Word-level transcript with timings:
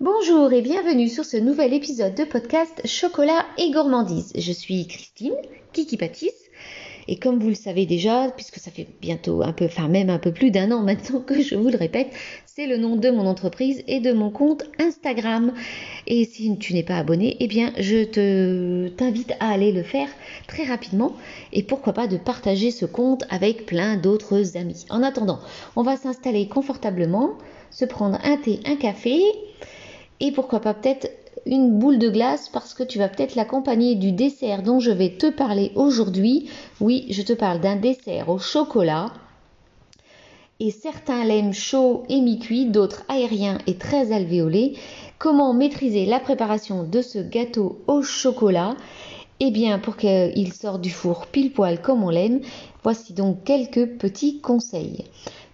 Bonjour 0.00 0.50
et 0.54 0.62
bienvenue 0.62 1.10
sur 1.10 1.26
ce 1.26 1.36
nouvel 1.36 1.74
épisode 1.74 2.14
de 2.14 2.24
podcast 2.24 2.80
Chocolat 2.86 3.44
et 3.58 3.70
gourmandise. 3.70 4.32
Je 4.34 4.50
suis 4.50 4.86
Christine, 4.86 5.34
Kiki 5.74 5.98
Pâtisse, 5.98 6.48
et 7.06 7.18
comme 7.18 7.38
vous 7.38 7.50
le 7.50 7.54
savez 7.54 7.84
déjà, 7.84 8.30
puisque 8.34 8.56
ça 8.56 8.70
fait 8.70 8.86
bientôt 9.02 9.42
un 9.42 9.52
peu, 9.52 9.66
enfin 9.66 9.88
même 9.88 10.08
un 10.08 10.18
peu 10.18 10.32
plus 10.32 10.50
d'un 10.50 10.72
an 10.72 10.82
maintenant 10.82 11.20
que 11.20 11.42
je 11.42 11.54
vous 11.54 11.68
le 11.68 11.76
répète, 11.76 12.08
c'est 12.46 12.66
le 12.66 12.78
nom 12.78 12.96
de 12.96 13.10
mon 13.10 13.26
entreprise 13.26 13.84
et 13.88 14.00
de 14.00 14.14
mon 14.14 14.30
compte 14.30 14.64
Instagram. 14.78 15.52
Et 16.06 16.24
si 16.24 16.56
tu 16.56 16.72
n'es 16.72 16.82
pas 16.82 16.96
abonné, 16.96 17.36
eh 17.38 17.46
bien 17.46 17.70
je 17.78 18.04
te 18.04 18.88
t'invite 18.96 19.34
à 19.38 19.50
aller 19.50 19.70
le 19.70 19.82
faire 19.82 20.08
très 20.48 20.64
rapidement 20.64 21.12
et 21.52 21.62
pourquoi 21.62 21.92
pas 21.92 22.06
de 22.06 22.16
partager 22.16 22.70
ce 22.70 22.86
compte 22.86 23.24
avec 23.28 23.66
plein 23.66 23.98
d'autres 23.98 24.56
amis. 24.56 24.86
En 24.88 25.02
attendant, 25.02 25.40
on 25.76 25.82
va 25.82 25.98
s'installer 25.98 26.48
confortablement, 26.48 27.36
se 27.70 27.84
prendre 27.84 28.18
un 28.24 28.38
thé, 28.38 28.60
un 28.64 28.76
café 28.76 29.20
et 30.20 30.32
pourquoi 30.32 30.60
pas 30.60 30.74
peut-être 30.74 31.10
une 31.46 31.78
boule 31.78 31.98
de 31.98 32.10
glace 32.10 32.48
parce 32.48 32.74
que 32.74 32.82
tu 32.82 32.98
vas 32.98 33.08
peut-être 33.08 33.34
l'accompagner 33.34 33.94
du 33.94 34.12
dessert 34.12 34.62
dont 34.62 34.78
je 34.78 34.90
vais 34.90 35.10
te 35.10 35.30
parler 35.30 35.72
aujourd'hui. 35.74 36.48
Oui, 36.80 37.06
je 37.10 37.22
te 37.22 37.32
parle 37.32 37.60
d'un 37.60 37.76
dessert 37.76 38.28
au 38.28 38.38
chocolat. 38.38 39.12
Et 40.62 40.70
certains 40.70 41.24
l'aiment 41.24 41.54
chaud 41.54 42.02
et 42.10 42.20
mi-cuit, 42.20 42.66
d'autres 42.66 43.04
aériens 43.08 43.56
et 43.66 43.76
très 43.76 44.12
alvéolés. 44.12 44.74
Comment 45.18 45.54
maîtriser 45.54 46.04
la 46.04 46.20
préparation 46.20 46.84
de 46.84 47.00
ce 47.00 47.18
gâteau 47.18 47.80
au 47.86 48.02
chocolat? 48.02 48.76
Eh 49.42 49.50
bien, 49.50 49.78
pour 49.78 49.96
qu'il 49.96 50.52
sorte 50.52 50.82
du 50.82 50.90
four 50.90 51.26
pile 51.26 51.52
poil 51.52 51.80
comme 51.80 52.04
on 52.04 52.10
l'aime, 52.10 52.40
voici 52.82 53.14
donc 53.14 53.42
quelques 53.44 53.86
petits 53.96 54.40
conseils. 54.40 55.06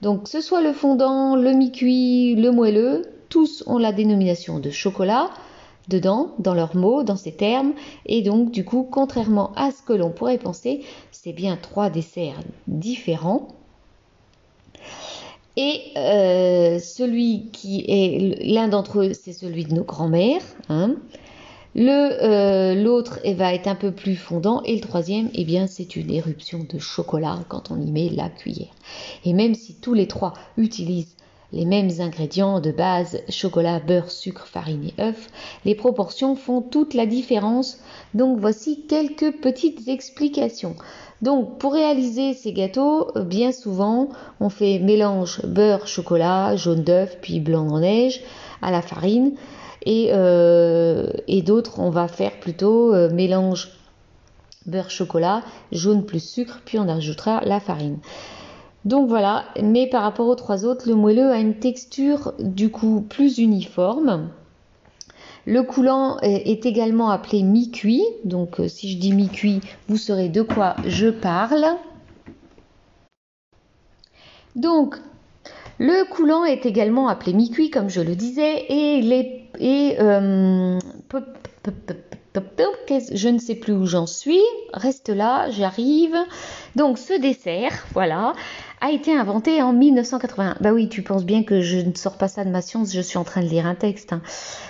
Donc, 0.02 0.26
ce 0.26 0.40
soit 0.40 0.60
le 0.60 0.72
fondant, 0.72 1.36
le 1.36 1.52
mi-cuit, 1.52 2.34
le 2.34 2.50
moelleux, 2.50 3.02
tous 3.28 3.64
ont 3.66 3.78
la 3.78 3.92
dénomination 3.92 4.59
de 4.59 4.70
chocolat 4.70 5.30
dedans, 5.88 6.34
dans 6.38 6.54
leurs 6.54 6.76
mots, 6.76 7.04
dans 7.04 7.16
ces 7.16 7.32
termes, 7.32 7.73
et 8.06 8.23
donc 8.23 8.51
du 8.51 8.64
coup, 8.64 8.87
contrairement 8.90 9.52
à 9.54 9.70
ce 9.70 9.82
que 9.82 9.92
l'on 9.92 10.10
pourrait 10.10 10.38
penser, 10.38 10.82
c'est 11.12 11.32
bien 11.32 11.56
trois 11.60 11.90
desserts 11.90 12.40
différents. 12.66 13.48
Et 15.56 15.80
euh, 15.96 16.78
celui 16.78 17.48
qui 17.52 17.84
est 17.88 18.45
l'un 18.45 18.68
d'entre 18.68 19.01
eux, 19.01 19.12
c'est 19.14 19.32
celui 19.32 19.64
de 19.64 19.74
nos 19.74 19.84
grands-mères. 19.84 20.42
Hein. 20.68 20.96
Le 21.74 22.82
l'autre 22.82 23.20
va 23.34 23.54
être 23.54 23.66
un 23.66 23.74
peu 23.74 23.92
plus 23.92 24.16
fondant 24.16 24.62
et 24.62 24.74
le 24.74 24.80
troisième, 24.80 25.29
eh 25.34 25.45
bien, 25.45 25.66
c'est 25.66 25.96
une 25.96 26.10
éruption 26.10 26.66
de 26.68 26.79
chocolat 26.79 27.38
quand 27.48 27.70
on 27.70 27.80
y 27.80 27.90
met 27.90 28.08
la 28.08 28.29
cuillère. 28.29 28.73
Et 29.24 29.34
même 29.34 29.54
si 29.54 29.74
tous 29.74 29.92
les 29.92 30.08
trois 30.08 30.32
utilisent 30.56 31.16
les 31.57 31.65
mêmes 31.65 31.90
ingrédients 32.01 32.60
de 32.60 32.71
base, 32.71 33.23
chocolat, 33.30 33.80
beurre, 33.80 34.10
sucre, 34.10 34.46
farine 34.46 34.85
et 34.85 35.02
œufs, 35.02 35.29
les 35.65 35.74
proportions 35.74 36.37
font 36.37 36.60
toute 36.60 36.93
la 36.93 37.07
différence. 37.07 37.79
Donc 38.13 38.38
voici 38.38 38.85
quelques 38.87 39.32
petites 39.40 39.88
explications. 39.88 40.76
Donc 41.23 41.59
pour 41.59 41.73
réaliser 41.73 42.35
ces 42.35 42.52
gâteaux, 42.52 43.09
euh, 43.16 43.24
bien 43.24 43.52
souvent, 43.52 44.10
on 44.38 44.51
fait 44.51 44.79
mélange 44.79 45.40
beurre, 45.46 45.87
chocolat, 45.87 46.57
jaune 46.57 46.85
d'œuf, 46.85 47.16
puis 47.23 47.40
blanc 47.40 47.66
en 47.68 47.80
neige 47.80 48.23
à 48.60 48.70
la 48.70 48.82
farine. 48.82 49.32
Et, 49.87 50.10
euh, 50.13 51.09
d'autres, 51.45 51.80
on 51.80 51.88
va 51.88 52.07
faire 52.07 52.38
plutôt 52.38 52.93
euh, 52.93 53.10
mélange 53.10 53.70
beurre, 54.66 54.91
chocolat, 54.91 55.43
jaune 55.73 56.04
plus 56.04 56.23
sucre, 56.23 56.60
puis 56.66 56.79
on 56.79 56.88
ajoutera 56.88 57.41
la 57.46 57.60
farine. 57.60 57.98
Donc 58.87 59.09
voilà, 59.09 59.46
mais 59.60 59.88
par 59.88 60.04
rapport 60.04 60.29
aux 60.29 60.37
trois 60.37 60.65
autres, 60.65 60.88
le 60.88 60.95
moelleux 60.95 61.32
a 61.32 61.40
une 61.40 61.56
texture 61.56 62.34
du 62.38 62.70
coup 62.70 63.01
plus 63.01 63.38
uniforme. 63.38 64.28
Le 65.44 65.65
coulant 65.65 66.19
est 66.20 66.65
également 66.66 67.10
appelé 67.10 67.42
mi-cuit, 67.42 68.04
donc 68.24 68.60
euh, 68.60 68.69
si 68.69 68.92
je 68.92 68.98
dis 68.98 69.12
mi-cuit, 69.12 69.60
vous 69.88 69.97
saurez 69.97 70.28
de 70.28 70.42
quoi 70.42 70.76
je 70.86 71.08
parle. 71.08 71.64
Donc, 74.54 74.97
le 75.78 76.08
coulant 76.08 76.44
est 76.44 76.64
également 76.64 77.08
appelé 77.08 77.32
mi-cuit, 77.32 77.70
comme 77.70 77.91
je 77.91 78.00
le 78.00 78.14
disais, 78.14 78.66
et 78.68 79.03
les, 79.03 79.48
et, 79.58 79.97
euh, 80.00 80.78
je 83.12 83.28
ne 83.28 83.38
sais 83.38 83.54
plus 83.54 83.72
où 83.72 83.86
j'en 83.86 84.06
suis. 84.06 84.42
Reste 84.72 85.08
là, 85.08 85.50
j'arrive. 85.50 86.16
Donc 86.74 86.98
ce 86.98 87.19
dessert, 87.19 87.86
voilà, 87.92 88.34
a 88.80 88.91
été 88.91 89.16
inventé 89.16 89.62
en 89.62 89.72
1981. 89.72 90.56
Bah 90.60 90.72
oui, 90.72 90.88
tu 90.88 91.02
penses 91.02 91.24
bien 91.24 91.42
que 91.42 91.60
je 91.60 91.78
ne 91.78 91.94
sors 91.94 92.19
pas 92.19 92.28
ça 92.28 92.44
de 92.44 92.50
ma 92.50 92.60
science, 92.60 92.92
je 92.92 93.00
suis 93.00 93.19
en 93.19 93.24
train 93.24 93.42
de 93.42 93.48
lire 93.48 93.66
un 93.66 93.74
texte. 93.74 94.12
Hein. 94.12 94.20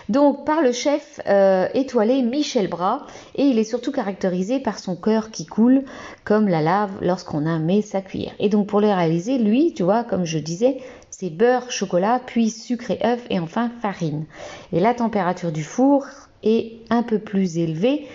Donc 0.09 0.45
par 0.45 0.63
le 0.63 0.73
chef 0.73 1.21
euh, 1.27 1.67
étoilé 1.75 2.23
Michel 2.23 2.69
Bras, 2.69 3.07
et 3.35 3.45
il 3.45 3.59
est 3.59 3.65
surtout 3.65 3.93
caractérisé 3.93 4.61
par 4.61 4.79
son 4.79 4.95
cœur 4.95 5.31
qui 5.31 5.47
coule 5.47 5.83
comme 6.25 6.49
la 6.49 6.63
lave 6.63 6.93
lorsqu'on 7.01 7.47
a 7.47 7.59
mis 7.59 7.83
sa 7.83 8.01
cuillère. 8.01 8.35
Et 8.39 8.49
donc 8.49 8.69
pour 8.69 8.81
le 8.81 8.89
réaliser, 8.89 9.39
lui, 9.39 9.75
tu 9.75 9.83
vois, 9.83 10.05
comme 10.05 10.25
je 10.25 10.39
disais, 10.39 10.79
c'est 11.11 11.31
beurre, 11.31 11.71
chocolat, 11.71 12.21
puis 12.25 12.51
sucre 12.51 12.91
et 12.91 13.01
œuf, 13.05 13.25
et 13.31 13.41
enfin 13.41 13.71
farine. 13.81 14.27
Et 14.73 14.81
la 14.81 14.95
température 14.95 15.51
du 15.51 15.65
four 15.65 16.05
est 16.43 16.81
un 16.91 17.03
peu 17.03 17.19
plus 17.19 17.59
élevée 17.59 18.07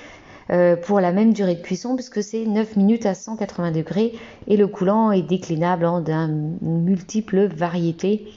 euh, 0.51 0.75
pour 0.75 0.99
la 0.99 1.11
même 1.11 1.33
durée 1.33 1.55
de 1.55 1.61
cuisson 1.61 1.95
puisque 1.95 2.21
c'est 2.21 2.45
9 2.45 2.75
minutes 2.75 3.05
à 3.05 3.13
180 3.13 3.71
degrés 3.71 4.13
et 4.47 4.57
le 4.57 4.67
coulant 4.67 5.11
est 5.11 5.21
déclinable 5.21 5.85
en 5.85 6.01
d'une 6.01 6.57
multiple 6.61 7.45
variété 7.45 8.27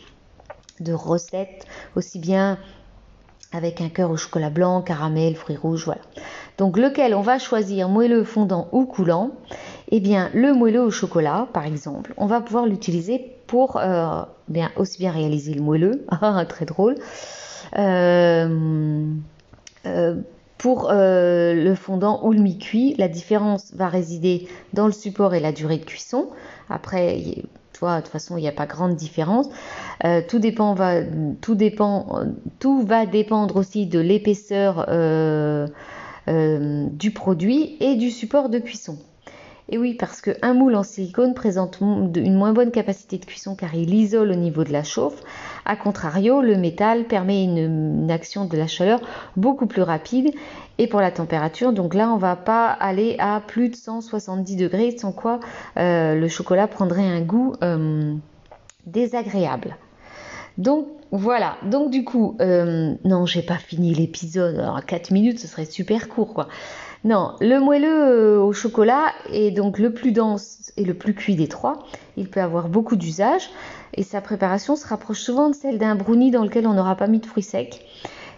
de 0.81 0.93
recettes, 0.93 1.67
aussi 1.97 2.19
bien 2.19 2.59
avec 3.53 3.81
un 3.81 3.89
cœur 3.89 4.11
au 4.11 4.17
chocolat 4.17 4.51
blanc, 4.51 4.83
caramel, 4.83 5.37
fruits 5.37 5.57
rouges, 5.57 5.85
voilà. 5.85 6.01
Donc 6.59 6.77
lequel 6.77 7.15
on 7.15 7.21
va 7.21 7.39
choisir, 7.39 7.89
moelleux, 7.89 8.25
fondant 8.25 8.69
ou 8.73 8.85
coulant? 8.85 9.31
Eh 9.91 10.01
bien 10.01 10.31
le 10.35 10.53
moelleux 10.53 10.83
au 10.83 10.91
chocolat, 10.91 11.49
par 11.53 11.65
exemple, 11.65 12.15
on 12.17 12.27
va 12.27 12.41
pouvoir 12.41 12.67
l'utiliser 12.67 13.33
pour 13.47 13.77
euh, 13.77 14.23
bien, 14.49 14.71
aussi 14.77 14.99
bien 14.99 15.13
réaliser 15.13 15.55
le 15.55 15.63
moelleux, 15.63 16.05
très 16.49 16.65
drôle, 16.65 16.97
euh, 17.79 19.07
euh, 19.87 20.17
pour 20.59 20.91
euh, 20.91 21.55
le 21.55 21.75
fondant 21.75 22.25
ou 22.25 22.33
le 22.33 22.41
mi-cuit, 22.41 22.95
la 22.97 23.09
différence 23.09 23.73
va 23.75 23.89
résider 23.89 24.49
dans 24.73 24.87
le 24.87 24.93
support 24.93 25.35
et 25.35 25.41
la 25.41 25.53
durée 25.53 25.79
de 25.79 25.85
cuisson. 25.85 26.29
Après, 26.71 27.21
toi, 27.73 27.97
de 27.97 28.03
toute 28.03 28.13
façon, 28.13 28.37
il 28.37 28.43
n'y 28.43 28.49
a 28.49 28.53
pas 28.53 28.67
grande 28.67 28.95
différence. 28.95 29.49
tout 30.29 30.39
dépend, 30.39 30.75
va, 30.75 31.03
tout 31.41 31.55
dépend, 31.55 32.25
tout 32.61 32.83
va 32.83 33.05
dépendre 33.05 33.57
aussi 33.57 33.87
de 33.87 33.99
l'épaisseur 33.99 34.87
du 36.27 37.11
produit 37.11 37.77
et 37.81 37.97
du 37.97 38.11
support 38.11 38.49
de 38.49 38.59
cuisson. 38.59 38.97
Et 39.71 39.79
oui, 39.79 39.95
parce 39.95 40.21
qu'un 40.21 40.55
moule 40.55 40.75
en 40.75 40.83
silicone 40.83 41.33
présente 41.35 41.81
une 41.81 42.35
moins 42.35 42.53
bonne 42.53 42.71
capacité 42.71 43.17
de 43.19 43.25
cuisson 43.25 43.57
car 43.57 43.75
il 43.75 43.95
isole 43.95 44.31
au 44.31 44.35
niveau 44.35 44.63
de 44.63 44.73
la 44.73 44.85
chauffe. 44.85 45.23
A 45.67 45.77
contrario, 45.77 46.43
le 46.43 46.57
métal 46.57 47.05
permet 47.05 47.43
une, 47.45 48.11
action 48.11 48.45
de 48.45 48.57
la 48.57 48.67
chaleur 48.67 49.01
beaucoup 49.37 49.67
plus 49.67 49.83
rapide. 49.83 50.33
Et 50.79 50.87
pour 50.89 51.01
la 51.01 51.11
température, 51.11 51.73
donc 51.73 51.95
là, 51.95 52.11
on 52.11 52.19
va 52.19 52.37
pas 52.37 52.67
aller 52.69 53.17
à 53.19 53.41
plus 53.41 53.69
de 53.69 53.77
170 53.77 54.57
degrés, 54.57 54.97
sans 54.99 55.13
quoi 55.13 55.41
euh, 55.79 56.15
le 56.15 56.29
chocolat 56.29 56.67
prendrait 56.67 57.07
un 57.07 57.21
goût 57.21 57.55
euh, 57.63 58.15
désagréable. 58.87 59.77
Donc 60.59 60.87
voilà, 61.11 61.57
donc 61.63 61.91
du 61.91 62.05
coup, 62.05 62.37
euh, 62.41 62.95
non, 63.05 63.25
j'ai 63.25 63.43
pas 63.43 63.57
fini 63.57 63.95
l'épisode. 63.95 64.59
Alors 64.59 64.85
4 64.85 65.13
minutes, 65.13 65.39
ce 65.39 65.47
serait 65.47 65.65
super 65.65 66.09
court 66.09 66.35
quoi. 66.35 66.49
Non, 67.05 67.35
le 67.41 67.59
moelleux 67.61 68.41
au 68.41 68.53
chocolat 68.53 69.13
est 69.31 69.51
donc 69.51 69.79
le 69.79 69.93
plus 69.93 70.11
dense 70.11 70.73
et 70.77 70.85
le 70.85 70.95
plus 70.95 71.15
cuit 71.15 71.37
des 71.37 71.49
trois. 71.49 71.85
Il 72.17 72.29
peut 72.29 72.41
avoir 72.41 72.69
beaucoup 72.69 72.97
d'usages 72.97 73.51
et 73.97 74.03
sa 74.03 74.21
préparation 74.21 74.77
se 74.77 74.87
rapproche 74.87 75.21
souvent 75.21 75.51
de 75.51 75.55
celle 75.55 75.79
d'un 75.79 75.95
brownie 75.95 76.31
dans 76.31 76.45
lequel 76.45 76.67
on 76.67 76.75
n'aura 76.75 76.97
pas 76.97 77.07
mis 77.07 77.21
de 77.21 77.27
fruits 77.27 77.43
secs. 77.43 77.85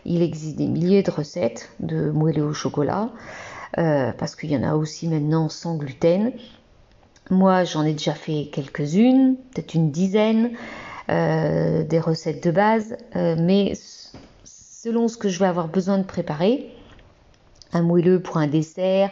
Il 0.05 0.23
existe 0.23 0.57
des 0.57 0.67
milliers 0.67 1.03
de 1.03 1.11
recettes 1.11 1.71
de 1.81 2.11
moelleux 2.11 2.45
au 2.45 2.53
chocolat 2.53 3.11
euh, 3.79 4.13
parce 4.13 4.37
qu'il 4.37 4.53
y 4.53 4.57
en 4.57 4.63
a 4.63 4.75
aussi 4.75 5.09
maintenant 5.09 5.49
sans 5.49 5.77
gluten. 5.77 6.33
Moi, 7.31 7.65
j'en 7.65 7.85
ai 7.85 7.93
déjà 7.93 8.15
fait 8.15 8.49
quelques-unes, 8.53 9.37
peut-être 9.53 9.75
une 9.75 9.91
dizaine, 9.91 10.53
euh, 11.11 11.83
des 11.83 11.99
recettes 11.99 12.45
de 12.45 12.53
base, 12.53 12.97
mais 13.15 13.73
selon 14.45 15.09
ce 15.09 15.17
que 15.17 15.29
je 15.29 15.41
vais 15.41 15.47
avoir 15.47 15.67
besoin 15.67 15.99
de 15.99 16.05
préparer, 16.05 16.71
un 17.73 17.83
moelleux 17.83 18.21
pour 18.21 18.37
un 18.37 18.47
dessert, 18.47 19.11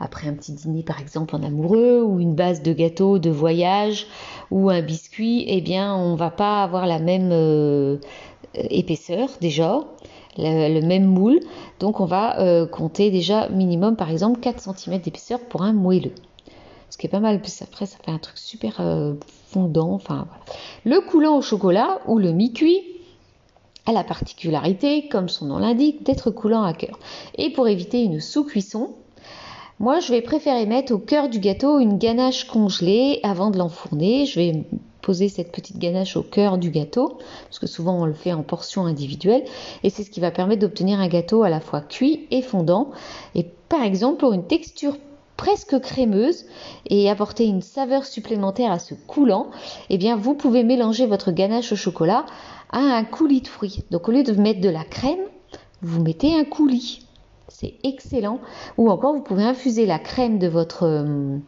après 0.00 0.28
un 0.28 0.34
petit 0.34 0.52
dîner 0.52 0.82
par 0.82 1.00
exemple 1.00 1.34
en 1.36 1.42
amoureux, 1.42 2.02
ou 2.02 2.20
une 2.20 2.34
base 2.34 2.62
de 2.62 2.72
gâteau 2.72 3.18
de 3.18 3.30
voyage, 3.30 4.06
ou 4.50 4.70
un 4.70 4.82
biscuit, 4.82 5.44
eh 5.48 5.60
bien 5.60 5.94
on 5.94 6.14
va 6.14 6.30
pas 6.30 6.62
avoir 6.62 6.86
la 6.86 6.98
même 6.98 7.30
euh, 7.32 7.98
épaisseur 8.54 9.28
déjà, 9.40 9.80
le, 10.36 10.80
même 10.80 11.04
moule, 11.04 11.40
donc 11.80 12.00
on 12.00 12.06
va 12.06 12.40
euh, 12.40 12.66
compter 12.66 13.10
déjà 13.10 13.48
minimum 13.48 13.96
par 13.96 14.10
exemple 14.10 14.40
4 14.40 14.76
cm 14.76 15.00
d'épaisseur 15.00 15.40
pour 15.40 15.62
un 15.62 15.72
moelleux. 15.72 16.14
Ce 16.90 16.98
qui 16.98 17.06
est 17.06 17.10
pas 17.10 17.20
mal, 17.20 17.40
puis 17.40 17.52
après 17.60 17.86
ça 17.86 17.96
fait 18.04 18.10
un 18.10 18.18
truc 18.18 18.38
super 18.38 18.76
euh, 18.80 19.14
fondant, 19.48 19.92
enfin. 19.92 20.28
Le 20.84 21.00
coulant 21.00 21.36
au 21.36 21.42
chocolat 21.42 22.00
ou 22.06 22.18
le 22.18 22.32
mi-cuit, 22.32 22.82
a 23.86 23.92
la 23.92 24.04
particularité, 24.04 25.08
comme 25.08 25.28
son 25.28 25.46
nom 25.46 25.58
l'indique, 25.58 26.04
d'être 26.04 26.30
coulant 26.30 26.62
à 26.62 26.72
cœur. 26.72 26.98
Et 27.36 27.50
pour 27.50 27.68
éviter 27.68 28.02
une 28.02 28.20
sous-cuisson, 28.20 28.94
moi 29.80 30.00
je 30.00 30.12
vais 30.12 30.22
préférer 30.22 30.66
mettre 30.66 30.92
au 30.92 30.98
cœur 30.98 31.28
du 31.28 31.38
gâteau 31.38 31.78
une 31.78 31.98
ganache 31.98 32.46
congelée 32.46 33.20
avant 33.22 33.50
de 33.50 33.58
l'enfourner. 33.58 34.26
Je 34.26 34.40
vais 34.40 34.64
poser 35.04 35.28
cette 35.28 35.52
petite 35.52 35.78
ganache 35.78 36.16
au 36.16 36.22
cœur 36.22 36.56
du 36.56 36.70
gâteau, 36.70 37.18
parce 37.44 37.58
que 37.58 37.66
souvent 37.66 38.00
on 38.00 38.06
le 38.06 38.14
fait 38.14 38.32
en 38.32 38.42
portions 38.42 38.86
individuelles, 38.86 39.44
et 39.82 39.90
c'est 39.90 40.02
ce 40.02 40.10
qui 40.10 40.20
va 40.20 40.30
permettre 40.30 40.62
d'obtenir 40.62 40.98
un 40.98 41.08
gâteau 41.08 41.42
à 41.42 41.50
la 41.50 41.60
fois 41.60 41.82
cuit 41.82 42.26
et 42.30 42.40
fondant. 42.40 42.90
Et 43.34 43.46
par 43.68 43.82
exemple, 43.82 44.18
pour 44.18 44.32
une 44.32 44.46
texture 44.46 44.96
presque 45.36 45.78
crémeuse 45.80 46.46
et 46.88 47.10
apporter 47.10 47.44
une 47.44 47.60
saveur 47.60 48.06
supplémentaire 48.06 48.72
à 48.72 48.78
ce 48.78 48.94
coulant, 48.94 49.50
eh 49.90 49.98
bien 49.98 50.16
vous 50.16 50.34
pouvez 50.34 50.64
mélanger 50.64 51.06
votre 51.06 51.32
ganache 51.32 51.72
au 51.72 51.76
chocolat 51.76 52.24
à 52.70 52.78
un 52.78 53.04
coulis 53.04 53.42
de 53.42 53.48
fruits. 53.48 53.80
Donc 53.90 54.08
au 54.08 54.12
lieu 54.12 54.22
de 54.22 54.32
mettre 54.32 54.60
de 54.60 54.70
la 54.70 54.84
crème, 54.84 55.18
vous 55.82 56.02
mettez 56.02 56.34
un 56.34 56.44
coulis. 56.44 57.03
C'est 57.48 57.74
excellent. 57.82 58.40
Ou 58.78 58.90
encore 58.90 59.14
vous 59.14 59.22
pouvez 59.22 59.44
infuser 59.44 59.86
la 59.86 59.98
crème 59.98 60.38
de 60.38 60.48
votre 60.48 60.84
euh, 60.84 61.38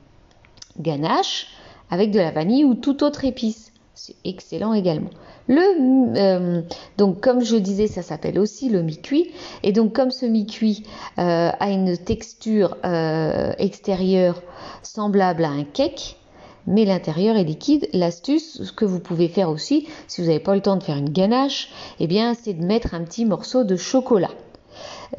ganache 0.79 1.49
avec 1.91 2.11
de 2.11 2.19
la 2.19 2.31
vanille 2.31 2.65
ou 2.65 2.75
toute 2.75 3.03
autre 3.03 3.25
épice. 3.25 3.73
C'est 3.95 4.17
excellent 4.25 4.75
également. 4.75 5.11
Le, 5.49 5.63
euh, 6.19 6.63
donc 6.99 7.21
comme 7.21 7.43
je 7.43 7.57
disais, 7.57 7.87
ça 7.87 8.03
s'appelle 8.03 8.39
aussi 8.39 8.69
le 8.69 8.83
mi-cuit. 8.83 9.31
Et 9.63 9.73
donc 9.73 9.95
comme 9.95 10.11
ce 10.11 10.27
mi-cuit 10.27 10.83
euh, 11.19 11.51
a 11.59 11.71
une 11.71 11.97
texture 11.97 12.77
extérieure 13.59 14.43
semblable 14.83 15.45
à 15.45 15.51
un 15.51 15.65
cake, 15.65 16.19
mais 16.67 16.85
l'intérieur 16.85 17.37
est 17.37 17.45
liquide, 17.45 17.89
l'astuce, 17.93 18.63
ce 18.63 18.73
que 18.73 18.85
vous 18.85 19.01
pouvez 19.01 19.29
faire 19.29 19.51
aussi, 19.51 19.87
si 20.09 20.21
vous 20.21 20.27
n'avez 20.27 20.41
pas 20.41 20.55
le 20.55 20.61
temps 20.61 20.77
de 20.77 20.83
faire 20.83 20.97
une 20.97 21.11
ganache, 21.11 21.71
eh 22.01 22.07
bien 22.07 22.35
c'est 22.35 22.55
de 22.55 22.65
mettre 22.65 22.95
un 22.95 23.05
petit 23.05 23.25
morceau 23.25 23.65
de 23.65 23.77
chocolat. 23.77 24.31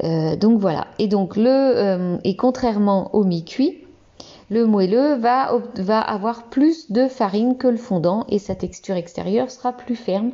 Donc 0.02 0.60
voilà. 0.60 0.86
Et 0.98 1.08
donc 1.08 1.36
le 1.36 2.18
et 2.24 2.36
contrairement 2.36 3.14
au 3.14 3.24
mi-cuit, 3.24 3.78
le 4.50 4.66
moelleux 4.66 5.14
va, 5.16 5.60
va 5.76 6.00
avoir 6.00 6.44
plus 6.44 6.90
de 6.90 7.06
farine 7.06 7.56
que 7.58 7.68
le 7.68 7.76
fondant 7.76 8.24
et 8.28 8.38
sa 8.38 8.54
texture 8.54 8.96
extérieure 8.96 9.50
sera 9.50 9.72
plus 9.72 9.96
ferme. 9.96 10.32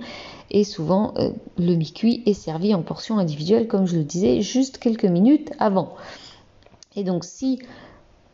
Et 0.51 0.63
souvent, 0.63 1.15
euh, 1.17 1.31
le 1.59 1.75
mi-cuit 1.75 2.23
est 2.27 2.35
servi 2.35 2.75
en 2.75 2.83
portions 2.83 3.19
individuelles, 3.19 3.67
comme 3.67 3.87
je 3.87 3.97
le 3.97 4.05
disais, 4.05 4.41
juste 4.41 4.79
quelques 4.79 5.05
minutes 5.05 5.51
avant. 5.59 5.95
Et 6.95 7.03
donc, 7.03 7.25
si 7.25 7.59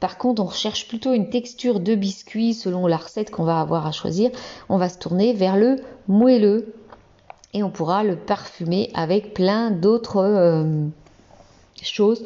par 0.01 0.17
contre, 0.17 0.43
on 0.43 0.47
recherche 0.47 0.89
plutôt 0.89 1.13
une 1.13 1.29
texture 1.29 1.79
de 1.79 1.95
biscuit 1.95 2.55
selon 2.55 2.87
la 2.87 2.97
recette 2.97 3.31
qu'on 3.31 3.45
va 3.45 3.61
avoir 3.61 3.87
à 3.87 3.93
choisir. 3.93 4.31
On 4.71 4.79
va 4.79 4.89
se 4.89 4.97
tourner 4.99 5.35
vers 5.35 5.59
le 5.59 5.77
moelleux 6.09 6.73
et 7.55 7.63
on 7.63 7.71
pourra 7.71 8.05
le 8.05 8.17
parfumer 8.17 8.91
avec 8.95 9.35
plein 9.35 9.71
d'autres 9.71 10.19
euh, 10.19 10.87
choses 11.83 12.25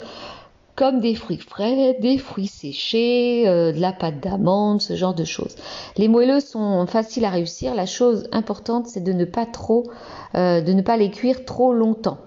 comme 0.76 1.00
des 1.00 1.15
fruits 1.15 1.38
frais, 1.38 1.97
des 2.00 2.19
fruits 2.19 2.49
séchés, 2.49 3.44
euh, 3.47 3.73
de 3.73 3.81
la 3.81 3.93
pâte 3.93 4.21
d'amande, 4.21 4.82
ce 4.82 4.97
genre 4.97 5.15
de 5.15 5.25
choses. 5.25 5.55
Les 5.97 6.09
moelleux 6.09 6.41
sont 6.41 6.87
faciles 6.87 7.25
à 7.25 7.31
réussir. 7.31 7.75
La 7.75 7.87
chose 7.87 8.29
importante, 8.32 8.87
c'est 8.87 9.03
de 9.03 9.12
ne 9.12 9.25
pas 9.25 9.47
trop, 9.47 9.85
euh, 10.35 10.61
de 10.61 10.73
ne 10.73 10.82
pas 10.82 10.97
les 10.97 11.11
cuire 11.11 11.44
trop 11.44 11.73
longtemps. 11.73 12.19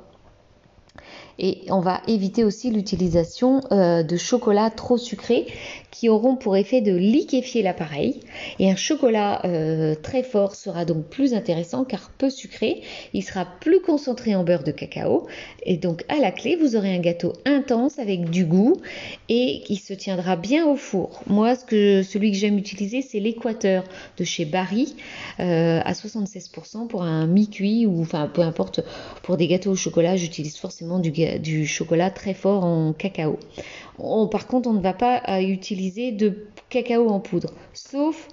Et 1.39 1.61
on 1.69 1.79
va 1.79 2.01
éviter 2.07 2.43
aussi 2.43 2.71
l'utilisation 2.71 3.61
euh, 3.71 4.03
de 4.03 4.17
chocolat 4.17 4.69
trop 4.69 4.97
sucré 4.97 5.47
qui 5.91 6.09
auront 6.09 6.35
pour 6.35 6.55
effet 6.57 6.81
de 6.81 6.95
liquéfier 6.95 7.63
l'appareil. 7.63 8.19
Et 8.59 8.69
un 8.69 8.75
chocolat 8.75 9.41
euh, 9.45 9.95
très 9.95 10.23
fort 10.23 10.55
sera 10.55 10.85
donc 10.85 11.05
plus 11.05 11.33
intéressant 11.33 11.85
car 11.85 12.11
peu 12.17 12.29
sucré. 12.29 12.81
Il 13.13 13.23
sera 13.23 13.47
plus 13.61 13.81
concentré 13.81 14.35
en 14.35 14.43
beurre 14.43 14.63
de 14.63 14.71
cacao. 14.71 15.27
Et 15.63 15.77
donc 15.77 16.03
à 16.09 16.19
la 16.19 16.31
clé, 16.31 16.55
vous 16.55 16.75
aurez 16.75 16.95
un 16.95 16.99
gâteau 16.99 17.33
intense 17.45 17.99
avec 17.99 18.29
du 18.29 18.45
goût 18.45 18.77
et 19.29 19.61
qui 19.65 19.75
se 19.75 19.93
tiendra 19.93 20.35
bien 20.35 20.67
au 20.67 20.75
four. 20.75 21.23
Moi, 21.27 21.55
ce 21.55 21.65
que, 21.65 22.03
celui 22.03 22.31
que 22.31 22.37
j'aime 22.37 22.57
utiliser, 22.57 23.01
c'est 23.01 23.19
l'équateur 23.19 23.83
de 24.17 24.23
chez 24.23 24.45
Barry 24.45 24.95
euh, 25.39 25.81
à 25.83 25.93
76% 25.93 26.87
pour 26.87 27.03
un 27.03 27.25
mi-cuit 27.27 27.85
ou 27.85 28.01
enfin 28.01 28.29
peu 28.31 28.41
importe 28.41 28.81
pour 29.23 29.37
des 29.37 29.47
gâteaux 29.47 29.71
au 29.71 29.75
chocolat, 29.75 30.15
j'utilise 30.15 30.57
forcément 30.57 30.99
du, 30.99 31.11
du 31.39 31.65
chocolat 31.65 32.09
très 32.09 32.33
fort 32.33 32.63
en 32.63 32.93
cacao. 32.93 33.37
Par 34.31 34.47
contre, 34.47 34.69
on 34.69 34.73
ne 34.73 34.81
va 34.81 34.93
pas 34.93 35.21
euh, 35.27 35.39
utiliser 35.39 36.11
de 36.11 36.47
cacao 36.69 37.09
en 37.09 37.19
poudre, 37.19 37.53
sauf 37.73 38.27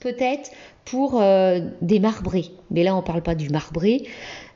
peut-être 0.00 0.50
pour 0.84 1.20
euh, 1.20 1.60
des 1.82 2.00
marbrés. 2.00 2.50
Mais 2.70 2.82
là, 2.82 2.94
on 2.94 3.00
ne 3.00 3.06
parle 3.06 3.22
pas 3.22 3.34
du 3.34 3.48
marbré. 3.50 4.08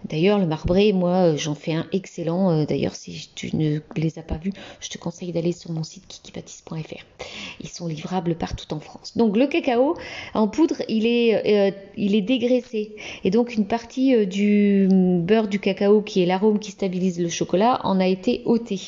D'ailleurs, 0.08 0.38
le 0.38 0.46
marbré, 0.46 0.92
moi, 0.92 1.32
euh, 1.32 1.36
j'en 1.36 1.54
fais 1.54 1.74
un 1.74 1.86
excellent. 1.92 2.64
D'ailleurs, 2.64 2.94
si 2.94 3.30
tu 3.34 3.54
ne 3.54 3.78
les 3.96 4.18
as 4.18 4.22
pas 4.22 4.38
vus, 4.38 4.52
je 4.80 4.88
te 4.88 4.98
conseille 4.98 5.32
d'aller 5.32 5.52
sur 5.52 5.70
mon 5.70 5.84
site 5.84 6.06
kikipatisse.fr. 6.08 7.04
Ils 7.60 7.68
sont 7.68 7.86
livrables 7.86 8.34
partout 8.34 8.72
en 8.74 8.80
France. 8.80 9.16
Donc, 9.16 9.36
le 9.36 9.46
cacao 9.46 9.96
en 10.32 10.48
poudre, 10.48 10.76
il 10.88 11.06
est, 11.06 11.74
il 11.96 12.14
est 12.14 12.22
dégraissé. 12.22 12.96
Et 13.22 13.30
donc, 13.30 13.54
une 13.54 13.66
partie 13.66 14.26
du 14.26 14.88
beurre 14.90 15.48
du 15.48 15.60
cacao, 15.60 16.00
qui 16.00 16.22
est 16.22 16.26
l'arôme 16.26 16.58
qui 16.58 16.72
stabilise 16.72 17.20
le 17.20 17.28
chocolat, 17.28 17.80
en 17.84 18.00
a 18.00 18.06
été 18.06 18.42
ôtée. 18.44 18.80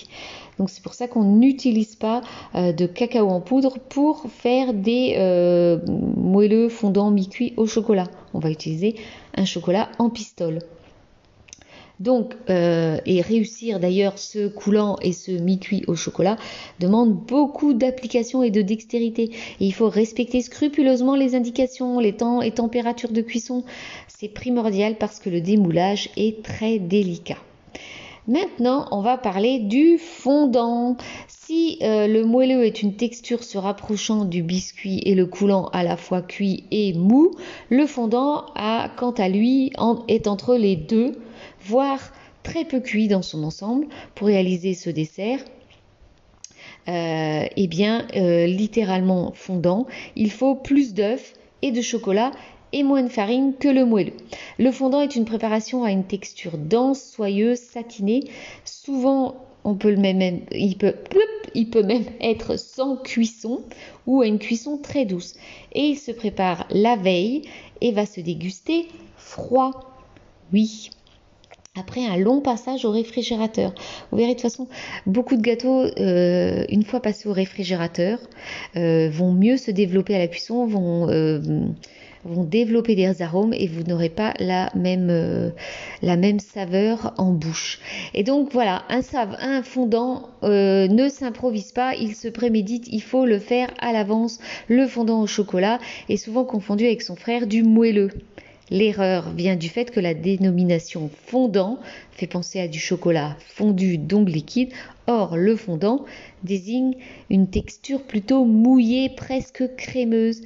Donc 0.58 0.70
c'est 0.70 0.82
pour 0.82 0.94
ça 0.94 1.08
qu'on 1.08 1.24
n'utilise 1.24 1.96
pas 1.96 2.22
euh, 2.54 2.72
de 2.72 2.86
cacao 2.86 3.28
en 3.28 3.40
poudre 3.40 3.78
pour 3.88 4.24
faire 4.30 4.72
des 4.72 5.14
euh, 5.18 5.78
moelleux 5.86 6.68
fondants 6.68 7.10
mi-cuits 7.10 7.54
au 7.56 7.66
chocolat. 7.66 8.08
On 8.34 8.38
va 8.38 8.50
utiliser 8.50 8.96
un 9.36 9.44
chocolat 9.44 9.90
en 9.98 10.10
pistole. 10.10 10.60
Donc, 11.98 12.34
euh, 12.50 12.98
et 13.06 13.22
réussir 13.22 13.80
d'ailleurs 13.80 14.18
ce 14.18 14.48
coulant 14.48 14.98
et 15.00 15.12
ce 15.12 15.30
mi-cuit 15.30 15.82
au 15.86 15.94
chocolat 15.94 16.36
demande 16.78 17.14
beaucoup 17.14 17.72
d'application 17.72 18.42
et 18.42 18.50
de 18.50 18.60
dextérité. 18.60 19.30
Il 19.60 19.72
faut 19.72 19.88
respecter 19.88 20.42
scrupuleusement 20.42 21.16
les 21.16 21.34
indications, 21.34 21.98
les 21.98 22.12
temps 22.12 22.42
et 22.42 22.50
températures 22.50 23.12
de 23.12 23.22
cuisson. 23.22 23.64
C'est 24.08 24.28
primordial 24.28 24.96
parce 24.96 25.20
que 25.20 25.30
le 25.30 25.40
démoulage 25.40 26.10
est 26.18 26.42
très 26.42 26.78
délicat. 26.78 27.38
Maintenant, 28.28 28.88
on 28.90 29.02
va 29.02 29.18
parler 29.18 29.60
du 29.60 29.98
fondant. 29.98 30.96
Si 31.28 31.78
euh, 31.82 32.08
le 32.08 32.24
moelleux 32.24 32.64
est 32.64 32.82
une 32.82 32.96
texture 32.96 33.44
se 33.44 33.56
rapprochant 33.56 34.24
du 34.24 34.42
biscuit 34.42 35.00
et 35.04 35.14
le 35.14 35.26
coulant 35.26 35.66
à 35.66 35.84
la 35.84 35.96
fois 35.96 36.22
cuit 36.22 36.64
et 36.72 36.92
mou, 36.92 37.30
le 37.70 37.86
fondant 37.86 38.46
a, 38.56 38.90
quant 38.96 39.12
à 39.12 39.28
lui 39.28 39.72
est 40.08 40.26
entre 40.26 40.56
les 40.56 40.74
deux, 40.74 41.12
voire 41.64 42.00
très 42.42 42.64
peu 42.64 42.80
cuit 42.80 43.06
dans 43.06 43.22
son 43.22 43.44
ensemble. 43.44 43.86
Pour 44.16 44.26
réaliser 44.26 44.74
ce 44.74 44.90
dessert, 44.90 45.38
euh, 46.88 47.44
eh 47.56 47.66
bien, 47.68 48.08
euh, 48.16 48.46
littéralement 48.46 49.32
fondant, 49.34 49.86
il 50.16 50.32
faut 50.32 50.56
plus 50.56 50.94
d'œufs 50.94 51.34
et 51.62 51.70
de 51.70 51.80
chocolat 51.80 52.32
et 52.76 52.82
moins 52.82 53.02
de 53.02 53.08
farine 53.08 53.54
que 53.58 53.68
le 53.68 53.86
moelleux. 53.86 54.12
Le 54.58 54.70
fondant 54.70 55.00
est 55.00 55.16
une 55.16 55.24
préparation 55.24 55.82
à 55.82 55.90
une 55.90 56.04
texture 56.04 56.58
dense, 56.58 57.02
soyeuse, 57.02 57.58
satinée. 57.58 58.24
Souvent, 58.66 59.34
on 59.64 59.76
peut 59.76 59.90
le 59.90 59.96
même, 59.96 60.40
il 60.52 60.76
peut, 60.76 60.94
il 61.54 61.70
peut 61.70 61.82
même 61.82 62.04
être 62.20 62.58
sans 62.58 62.98
cuisson 62.98 63.62
ou 64.06 64.20
à 64.20 64.26
une 64.26 64.38
cuisson 64.38 64.76
très 64.76 65.06
douce. 65.06 65.36
Et 65.72 65.86
il 65.86 65.96
se 65.96 66.12
prépare 66.12 66.66
la 66.70 66.96
veille 66.96 67.42
et 67.80 67.92
va 67.92 68.04
se 68.04 68.20
déguster 68.20 68.88
froid. 69.16 69.70
Oui, 70.52 70.90
après 71.80 72.04
un 72.04 72.18
long 72.18 72.42
passage 72.42 72.84
au 72.84 72.90
réfrigérateur. 72.90 73.72
Vous 74.10 74.18
verrez 74.18 74.34
de 74.34 74.34
toute 74.34 74.42
façon, 74.42 74.68
beaucoup 75.06 75.36
de 75.36 75.42
gâteaux, 75.42 75.84
euh, 75.98 76.66
une 76.68 76.84
fois 76.84 77.00
passés 77.00 77.26
au 77.26 77.32
réfrigérateur, 77.32 78.18
euh, 78.76 79.08
vont 79.08 79.32
mieux 79.32 79.56
se 79.56 79.70
développer 79.70 80.14
à 80.14 80.18
la 80.18 80.28
cuisson, 80.28 80.66
vont 80.66 81.08
euh, 81.08 81.40
vont 82.26 82.44
développer 82.44 82.94
des 82.94 83.22
arômes 83.22 83.52
et 83.52 83.66
vous 83.66 83.82
n'aurez 83.82 84.08
pas 84.08 84.34
la 84.38 84.70
même, 84.74 85.08
euh, 85.10 85.50
la 86.02 86.16
même 86.16 86.40
saveur 86.40 87.14
en 87.18 87.32
bouche. 87.32 87.80
Et 88.14 88.22
donc 88.22 88.52
voilà, 88.52 88.84
un, 88.88 89.62
fondant 89.62 90.28
euh, 90.42 90.88
ne 90.88 91.08
s'improvise 91.08 91.72
pas, 91.72 91.94
il 91.94 92.14
se 92.14 92.28
prémédite, 92.28 92.86
il 92.88 93.02
faut 93.02 93.26
le 93.26 93.38
faire 93.38 93.68
à 93.80 93.92
l'avance. 93.92 94.38
Le 94.68 94.86
fondant 94.86 95.22
au 95.22 95.26
chocolat 95.26 95.78
est 96.08 96.16
souvent 96.16 96.44
confondu 96.44 96.84
avec 96.84 97.02
son 97.02 97.16
frère 97.16 97.46
du 97.46 97.62
moelleux. 97.62 98.10
L'erreur 98.70 99.30
vient 99.30 99.54
du 99.54 99.68
fait 99.68 99.90
que 99.90 100.00
la 100.00 100.14
dénomination 100.14 101.08
fondant 101.26 101.78
fait 102.12 102.26
penser 102.26 102.58
à 102.60 102.66
du 102.66 102.80
chocolat 102.80 103.36
fondu 103.38 103.96
donc 103.96 104.28
liquide. 104.28 104.70
Or, 105.06 105.36
le 105.36 105.54
fondant 105.54 106.04
désigne 106.42 106.96
une 107.30 107.48
texture 107.48 108.02
plutôt 108.02 108.44
mouillée, 108.44 109.08
presque 109.08 109.76
crémeuse 109.76 110.42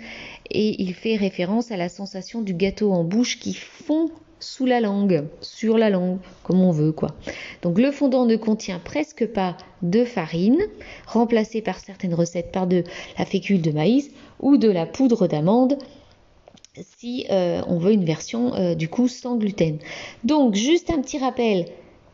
et 0.51 0.83
il 0.83 0.93
fait 0.95 1.17
référence 1.17 1.71
à 1.71 1.79
la 1.79 1.89
sensation 1.89 2.43
du 2.43 2.53
gâteau 2.53 2.93
en 2.93 3.05
bouche 3.05 3.39
qui 3.39 3.55
fond 3.55 4.11
sous 4.41 4.67
la 4.67 4.81
langue, 4.81 5.25
sur 5.41 5.79
la 5.79 5.91
langue, 5.91 6.19
comme 6.43 6.61
on 6.61 6.73
veut. 6.73 6.95
Donc 7.63 7.79
le 7.79 7.91
fondant 7.91 8.25
ne 8.27 8.37
contient 8.37 8.79
presque 8.79 9.27
pas 9.27 9.57
de 9.83 10.05
farine, 10.05 10.61
remplacé 11.07 11.61
par 11.61 11.79
certaines 11.79 12.15
recettes 12.15 12.51
par 12.51 12.67
de 12.67 12.85
la 13.19 13.27
fécule 13.27 13.63
de 13.63 13.71
maïs 13.71 14.11
ou 14.41 14.57
de 14.57 14.71
la 14.71 14.87
poudre 14.87 15.27
d'amande. 15.27 15.79
Si 16.99 17.27
on 17.31 17.79
veut 17.79 17.93
une 17.93 18.05
version 18.05 18.75
du 18.75 18.89
coup 18.89 19.09
sans 19.09 19.37
gluten. 19.37 19.79
Donc 20.25 20.55
juste 20.55 20.91
un 20.91 21.01
petit 21.01 21.19
rappel, 21.19 21.67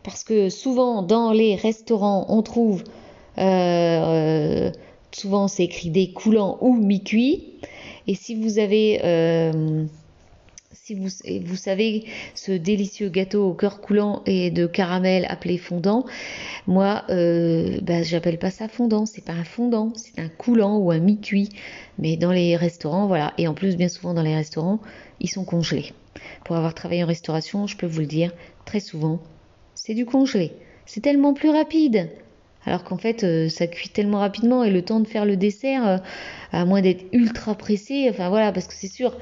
parce 0.02 0.24
que 0.24 0.48
souvent 0.48 1.02
dans 1.02 1.32
les 1.32 1.56
restaurants 1.56 2.26
on 2.28 2.42
trouve 2.42 2.84
souvent 5.12 5.48
c'est 5.48 5.64
écrit 5.64 5.90
des 5.90 6.12
coulants 6.12 6.58
ou 6.60 6.74
mi-cuits. 6.74 7.54
Et 8.06 8.14
si 8.14 8.34
vous 8.34 8.58
avez 8.58 9.00
si 10.86 10.94
vous, 11.40 11.56
savez 11.56 12.04
ce 12.36 12.52
délicieux 12.52 13.08
gâteau 13.08 13.48
au 13.48 13.54
cœur 13.54 13.80
coulant 13.80 14.22
et 14.24 14.52
de 14.52 14.68
caramel 14.68 15.26
appelé 15.28 15.58
fondant, 15.58 16.06
moi, 16.68 17.02
euh, 17.10 17.80
bah, 17.82 18.04
j'appelle 18.04 18.38
pas 18.38 18.52
ça 18.52 18.68
fondant, 18.68 19.04
c'est 19.04 19.24
pas 19.24 19.32
un 19.32 19.42
fondant, 19.42 19.92
c'est 19.96 20.20
un 20.20 20.28
coulant 20.28 20.78
ou 20.78 20.92
un 20.92 21.00
mi-cuit. 21.00 21.48
Mais 21.98 22.16
dans 22.16 22.30
les 22.30 22.54
restaurants, 22.54 23.08
voilà, 23.08 23.34
et 23.36 23.48
en 23.48 23.54
plus, 23.54 23.76
bien 23.76 23.88
souvent 23.88 24.14
dans 24.14 24.22
les 24.22 24.36
restaurants, 24.36 24.78
ils 25.18 25.28
sont 25.28 25.44
congelés. 25.44 25.92
Pour 26.44 26.54
avoir 26.54 26.72
travaillé 26.72 27.02
en 27.02 27.08
restauration, 27.08 27.66
je 27.66 27.76
peux 27.76 27.86
vous 27.86 28.00
le 28.00 28.06
dire, 28.06 28.32
très 28.64 28.78
souvent, 28.78 29.20
c'est 29.74 29.94
du 29.94 30.06
congelé. 30.06 30.52
C'est 30.84 31.00
tellement 31.00 31.34
plus 31.34 31.50
rapide. 31.50 32.10
Alors 32.66 32.82
qu'en 32.82 32.96
fait, 32.96 33.22
euh, 33.22 33.48
ça 33.48 33.66
cuit 33.66 33.88
tellement 33.88 34.18
rapidement 34.18 34.64
et 34.64 34.70
le 34.70 34.82
temps 34.82 35.00
de 35.00 35.06
faire 35.06 35.24
le 35.24 35.36
dessert, 35.36 35.86
euh, 35.86 35.98
à 36.52 36.64
moins 36.64 36.80
d'être 36.80 37.04
ultra 37.12 37.54
pressé, 37.54 38.08
enfin 38.10 38.28
voilà, 38.28 38.52
parce 38.52 38.66
que 38.66 38.74
c'est 38.74 38.92
sûr, 38.92 39.16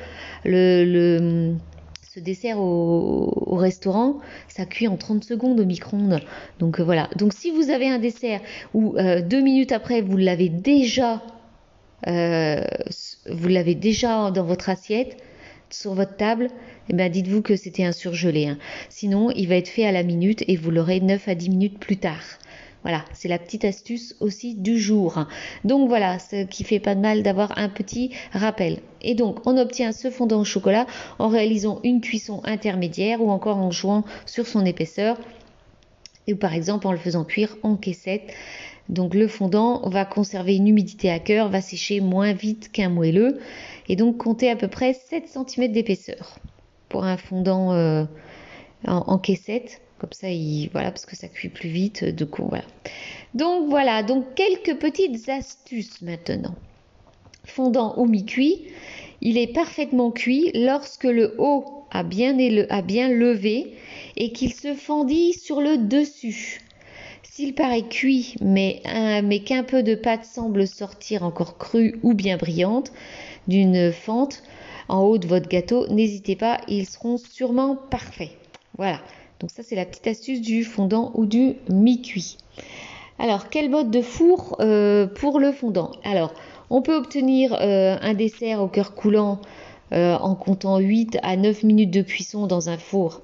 le, 0.45 1.55
ce 2.03 2.21
dessert 2.21 2.59
au, 2.59 3.57
restaurant, 3.57 4.19
ça 4.49 4.65
cuit 4.65 4.89
en 4.89 4.97
30 4.97 5.25
secondes 5.25 5.61
au 5.61 5.65
micro-ondes. 5.65 6.21
Donc 6.59 6.81
euh, 6.81 6.85
voilà. 6.85 7.09
Donc 7.17 7.35
si 7.35 7.51
vous 7.51 7.71
avez 7.71 7.89
un 7.89 7.99
dessert 7.99 8.41
où 8.73 8.97
deux 8.97 9.41
minutes 9.41 9.73
après 9.73 10.01
vous 10.01 10.17
l'avez 10.17 10.49
déjà, 10.49 11.23
vous 12.07 13.49
l'avez 13.49 13.75
déjà 13.75 14.31
dans 14.31 14.45
votre 14.45 14.71
assiette, 14.71 15.17
sur 15.71 15.95
votre 15.95 16.17
table, 16.17 16.49
eh 16.89 16.93
ben 16.93 17.11
dites-vous 17.11 17.43
que 17.43 17.57
c'était 17.57 17.85
un 17.85 17.93
surgelé. 17.93 18.47
Hein. 18.47 18.59
Sinon, 18.91 19.31
il 19.31 19.49
va 19.49 19.57
être 19.57 19.69
fait 19.69 19.87
à 19.87 19.93
la 19.93 20.03
minute 20.03 20.45
et 20.47 20.57
vous 20.57 20.71
l'aurez 20.71 21.01
9 21.01 21.29
à 21.29 21.35
10 21.35 21.51
minutes 21.51 21.79
plus 21.79 21.97
tard. 21.97 22.23
Voilà, 22.85 23.05
c'est 23.15 23.29
la 23.29 23.39
petite 23.39 23.65
astuce 23.65 24.15
aussi 24.21 24.55
du 24.55 24.79
jour. 24.79 25.25
Donc 25.65 25.89
voilà, 25.89 26.19
ce 26.19 26.45
qui 26.45 26.65
fait 26.65 26.79
pas 26.79 26.95
de 26.95 27.01
mal 27.01 27.23
d'avoir 27.23 27.59
un 27.59 27.69
petit 27.69 28.13
rappel. 28.33 28.79
Et 29.01 29.15
donc, 29.15 29.47
on 29.47 29.57
obtient 29.57 29.91
ce 29.91 30.11
fondant 30.11 30.43
au 30.43 30.45
chocolat 30.45 30.87
en 31.19 31.29
réalisant 31.29 31.81
une 31.83 32.01
cuisson 32.01 32.43
intermédiaire 32.45 33.23
ou 33.23 33.31
encore 33.31 33.57
en 33.57 33.71
jouant 33.71 34.05
sur 34.27 34.47
son 34.47 34.65
épaisseur 34.67 35.19
ou 36.29 36.37
par 36.37 36.55
exemple 36.55 36.87
en 36.87 36.93
le 36.93 36.99
faisant 36.99 37.25
cuire 37.25 37.57
en 37.63 37.77
caissette. 37.77 38.33
Donc 38.89 39.15
le 39.15 39.29
fondant 39.29 39.89
va 39.89 40.05
conserver 40.05 40.57
une 40.57 40.69
humidité 40.69 41.11
à 41.11 41.19
cœur, 41.19 41.49
va 41.49 41.61
sécher 41.61 42.01
moins 42.01 42.33
vite 42.33 42.71
qu'un 42.71 42.91
moelleux 42.91 43.39
et 43.89 43.97
donc 43.97 44.19
compter 44.19 44.51
à 44.51 44.57
peu 44.57 44.69
près 44.69 44.93
7 44.93 45.25
cm 45.27 45.73
d'épaisseur 45.73 46.39
pour 46.91 47.05
un 47.05 47.17
fondant 47.17 47.73
euh, 47.73 48.05
en, 48.87 49.05
en, 49.07 49.19
caissette. 49.19 49.81
Comme 49.99 50.13
ça, 50.13 50.29
il, 50.29 50.69
voilà, 50.73 50.91
parce 50.91 51.07
que 51.07 51.17
ça 51.17 51.29
cuit 51.29 51.49
plus 51.49 51.69
vite. 51.69 52.03
Euh, 52.03 52.13
de 52.13 52.25
coup, 52.25 52.47
voilà. 52.49 52.65
Donc 53.35 53.69
voilà, 53.69 54.03
donc 54.03 54.35
quelques 54.35 54.79
petites 54.79 55.29
astuces 55.29 56.03
maintenant. 56.03 56.55
Fondant 57.45 57.95
ou 57.99 58.07
mi-cuit, 58.07 58.67
il 59.21 59.39
est 59.39 59.53
parfaitement 59.53 60.11
cuit 60.11 60.51
lorsque 60.55 61.05
le 61.05 61.35
haut 61.39 61.87
a 61.91 62.03
bien, 62.03 62.33
levé 62.33 63.75
et 64.17 64.33
qu'il 64.33 64.53
se 64.53 64.75
fendit 64.75 65.33
sur 65.33 65.61
le 65.61 65.77
dessus. 65.77 66.61
S'il 67.23 67.55
paraît 67.55 67.89
cuit, 67.89 68.35
mais, 68.41 68.83
mais 69.25 69.41
qu'un 69.41 69.63
peu 69.63 69.83
de 69.83 69.95
pâte 69.95 70.25
semble 70.25 70.67
sortir 70.67 71.23
encore 71.23 71.59
crue 71.59 71.99
ou 72.03 72.15
bien 72.15 72.37
brillante 72.37 72.93
d'une 73.49 73.93
fente 73.93 74.43
en 74.89 75.03
haut 75.03 75.19
de 75.19 75.27
votre 75.27 75.49
gâteau, 75.49 75.87
n'hésitez 75.89 76.37
pas, 76.37 76.61
ils 76.69 76.87
seront 76.87 77.17
sûrement 77.17 77.77
parfaits. 77.77 78.31
Voilà. 78.77 79.01
Donc 79.45 79.51
ça, 79.51 79.63
c'est 79.63 79.77
la 79.77 79.85
petite 79.85 80.07
astuce 80.07 80.41
du 80.41 80.65
fondant 80.65 81.11
ou 81.13 81.27
du 81.27 81.57
mi-cuit. 81.69 82.39
Alors, 83.19 83.51
quel 83.51 83.69
mode 83.69 83.91
de 83.91 84.01
four 84.01 84.57
euh, 84.61 85.07
pour 85.07 85.39
le 85.39 85.53
fondant? 85.53 85.91
Alors, 86.03 86.33
on 86.71 86.81
peut 86.81 86.97
obtenir 86.97 87.53
euh, 87.53 87.99
un 88.01 88.15
dessert 88.15 88.63
au 88.63 88.69
cœur 88.69 88.95
coulant 88.95 89.43
euh, 89.93 90.17
en 90.17 90.35
comptant 90.35 90.79
8 90.79 91.19
à 91.23 91.37
9 91.37 91.63
minutes 91.63 91.91
de 91.91 92.01
cuisson 92.01 92.47
dans 92.47 92.71
un 92.71 92.79
four. 92.79 93.21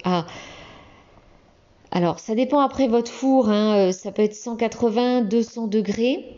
Alors, 1.90 2.18
ça 2.18 2.34
dépend 2.34 2.60
après 2.60 2.86
votre 2.86 3.10
four, 3.10 3.48
hein, 3.48 3.90
ça 3.90 4.12
peut 4.12 4.20
être 4.20 4.34
180, 4.34 5.22
200 5.22 5.68
degrés. 5.68 6.36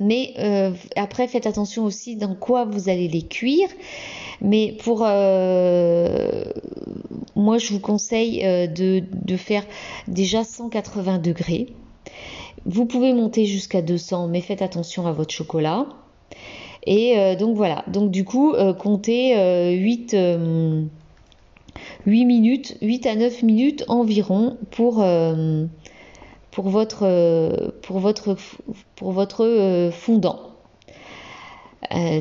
Mais 0.00 0.32
après, 0.96 1.28
faites 1.28 1.46
attention 1.46 1.84
aussi 1.84 2.16
dans 2.16 2.34
quoi 2.34 2.64
vous 2.64 2.88
allez 2.88 3.08
les 3.08 3.26
cuire. 3.26 3.68
Mais 4.40 4.74
pour 4.82 5.06
moi 7.46 7.58
je 7.58 7.72
vous 7.72 7.78
conseille 7.78 8.44
euh, 8.44 8.66
de, 8.66 9.36
faire 9.36 9.64
déjà 10.08 10.42
180 10.42 11.18
degrés. 11.18 11.68
Vous 12.64 12.86
pouvez 12.86 13.12
monter 13.12 13.46
jusqu'à 13.46 13.82
200, 13.82 14.26
mais 14.26 14.40
faites 14.40 14.62
attention 14.62 15.06
à 15.06 15.12
votre 15.12 15.32
chocolat. 15.32 15.86
Et 16.88 17.16
euh, 17.16 17.36
donc 17.36 17.56
voilà, 17.56 17.84
donc 17.86 18.10
du 18.10 18.24
coup, 18.24 18.52
euh, 18.52 18.74
comptez 18.74 19.36
8, 19.76 20.16
8, 22.04 22.24
minutes, 22.24 22.76
8 22.82 23.06
à 23.06 23.14
9 23.14 23.44
minutes 23.44 23.84
environ 23.86 24.56
pour, 24.72 25.04
pour 26.50 26.68
votre, 26.68 27.70
pour 27.82 28.00
votre, 28.00 28.36
pour 28.96 29.12
votre 29.12 29.90
fondant. 29.92 30.40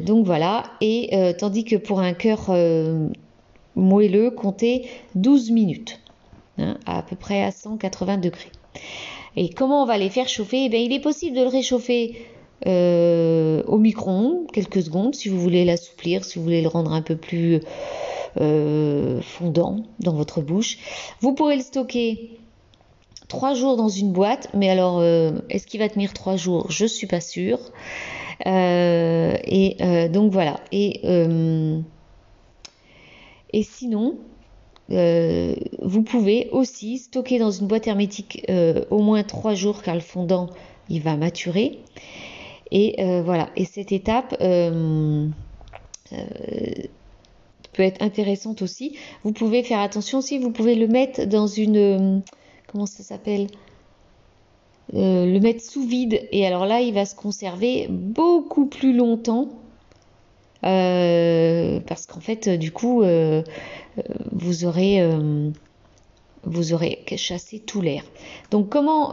donc 0.05 0.23
voilà, 0.23 0.65
et 0.81 1.33
tandis 1.39 1.63
que 1.63 1.77
pour 1.77 1.99
un 1.99 2.13
cœur 2.13 2.51
moelleux, 3.75 4.31
comptez 4.31 4.87
12 5.15 5.51
minutes, 5.51 5.99
hein, 6.57 6.77
à 6.85 7.01
peu 7.01 7.15
près 7.15 7.43
à 7.43 7.51
180 7.51 8.17
degrés. 8.17 8.51
Et 9.35 9.49
comment 9.49 9.83
on 9.83 9.85
va 9.85 9.97
les 9.97 10.09
faire 10.09 10.29
chauffer? 10.29 10.69
Eh 10.71 10.83
Il 10.83 10.93
est 10.93 10.99
possible 10.99 11.35
de 11.35 11.41
le 11.41 11.49
réchauffer 11.49 12.15
euh, 12.67 13.63
au 13.67 13.77
micro-ondes 13.77 14.49
quelques 14.51 14.81
secondes 14.81 15.13
si 15.13 15.29
vous 15.29 15.39
voulez 15.39 15.65
l'assouplir, 15.65 16.23
si 16.23 16.39
vous 16.39 16.45
voulez 16.45 16.61
le 16.61 16.69
rendre 16.69 16.93
un 16.93 17.01
peu 17.01 17.17
plus 17.17 17.59
euh, 18.39 19.21
fondant 19.21 19.83
dans 19.99 20.13
votre 20.13 20.41
bouche. 20.41 20.77
Vous 21.19 21.33
pourrez 21.33 21.57
le 21.57 21.61
stocker 21.61 22.39
trois 23.27 23.53
jours 23.55 23.75
dans 23.75 23.89
une 23.89 24.13
boîte, 24.13 24.49
mais 24.53 24.69
alors 24.69 24.99
euh, 24.99 25.33
est-ce 25.49 25.67
qu'il 25.67 25.81
va 25.81 25.89
tenir 25.89 26.13
trois 26.13 26.37
jours? 26.37 26.71
Je 26.71 26.85
suis 26.85 27.07
pas 27.07 27.21
sûre. 27.21 27.59
et 28.45 30.09
donc 30.11 30.31
voilà. 30.31 30.61
Et 33.55 33.63
sinon, 33.63 34.17
euh, 34.91 35.55
vous 35.81 36.03
pouvez 36.03 36.49
aussi 36.51 36.97
stocker 36.97 37.39
dans 37.39 37.51
une 37.51 37.67
boîte 37.67 37.87
hermétique 37.87 38.45
euh, 38.49 38.83
au 38.91 38.99
moins 38.99 39.23
3 39.23 39.53
jours 39.53 39.81
car 39.81 39.95
le 39.95 40.01
fondant 40.01 40.49
il 40.89 41.01
va 41.01 41.15
maturer. 41.15 41.79
Et 42.71 43.01
euh, 43.01 43.23
voilà, 43.23 43.49
et 43.55 43.63
cette 43.63 43.93
étape 43.93 44.37
peut 44.37 45.31
être 47.77 48.01
intéressante 48.01 48.61
aussi. 48.61 48.97
Vous 49.23 49.31
pouvez 49.31 49.63
faire 49.63 49.79
attention 49.79 50.17
aussi, 50.17 50.37
vous 50.37 50.51
pouvez 50.51 50.75
le 50.75 50.89
mettre 50.89 51.23
dans 51.25 51.47
une... 51.47 52.21
comment 52.67 52.85
ça 52.85 53.03
s'appelle 53.03 53.47
le 54.91 55.39
mettre 55.39 55.63
sous 55.63 55.87
vide 55.87 56.27
et 56.31 56.45
alors 56.45 56.65
là 56.65 56.81
il 56.81 56.93
va 56.93 57.05
se 57.05 57.15
conserver 57.15 57.87
beaucoup 57.89 58.65
plus 58.65 58.93
longtemps 58.93 59.49
euh, 60.63 61.79
parce 61.81 62.05
qu'en 62.05 62.19
fait, 62.19 62.49
du 62.49 62.71
coup, 62.71 63.03
euh, 63.03 63.43
euh, 63.97 64.01
vous 64.31 64.65
aurez 64.65 65.01
vous 66.43 66.73
aurez 66.73 67.03
chassé 67.15 67.59
tout 67.59 67.81
l'air. 67.81 68.03
Donc 68.51 68.69
comment 68.69 69.11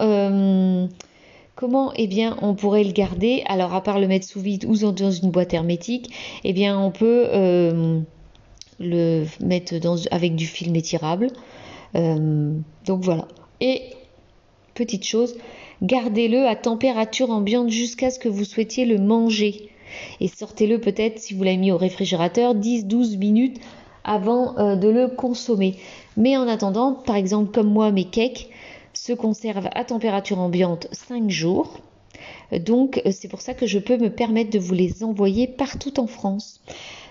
comment 1.55 1.93
eh 1.97 2.07
bien 2.07 2.37
on 2.43 2.55
pourrait 2.55 2.85
le 2.85 2.93
garder? 2.93 3.43
Alors 3.47 3.75
à 3.75 3.83
part 3.83 3.99
le 3.99 4.07
mettre 4.07 4.27
sous 4.27 4.41
vide 4.41 4.65
ou 4.67 4.77
dans 4.93 5.11
une 5.11 5.31
boîte 5.31 5.55
hermétique, 5.55 6.13
eh 6.45 6.53
bien 6.53 6.79
on 6.79 6.91
peut 6.91 7.29
le 8.81 9.25
mettre 9.41 9.79
dans, 9.79 9.97
avec 10.11 10.35
du 10.35 10.47
film 10.47 10.77
étirable. 10.77 11.29
donc 11.95 13.03
voilà. 13.03 13.29
Et 13.61 13.83
petite 14.75 15.05
chose, 15.05 15.37
gardez-le 15.83 16.47
à 16.47 16.57
température 16.57 17.31
ambiante 17.31 17.71
jusqu'à 17.71 18.11
ce 18.11 18.19
que 18.19 18.29
vous 18.29 18.45
souhaitiez 18.45 18.85
le 18.85 18.99
manger 18.99 19.72
et 20.21 20.29
sortez-le 20.29 20.81
peut-être 20.81 21.19
si 21.19 21.35
vous 21.35 21.43
l'avez 21.43 21.57
mis 21.57 21.73
au 21.73 21.77
réfrigérateur 21.77 22.55
10-12 22.55 23.19
minutes 23.19 23.61
avant 24.05 24.59
euh, 24.59 24.77
de 24.77 24.89
le 24.89 25.09
consommer. 25.09 25.77
Mais 26.17 26.37
en 26.37 26.49
attendant, 26.49 26.93
par 26.93 27.17
exemple 27.17 27.53
comme 27.53 27.73
moi, 27.73 27.91
mes 27.93 28.05
cakes 28.05 28.49
se 28.93 29.13
conservent 29.13 29.71
à 29.75 29.85
température 29.85 30.39
ambiante 30.39 30.89
5 30.93 31.31
jours. 31.31 31.79
Donc 32.61 33.01
c'est 33.11 33.29
pour 33.29 33.41
ça 33.41 33.55
que 33.55 33.67
je 33.67 33.79
peux 33.79 33.97
me 33.97 34.11
permettre 34.11 34.51
de 34.51 34.59
vous 34.59 34.75
les 34.75 35.03
envoyer 35.03 35.47
partout 35.47 35.99
en 35.99 36.07
France. 36.07 36.61